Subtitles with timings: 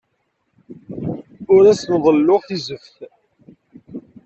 [1.53, 2.95] Ur asen-ḍelluɣ tizeft.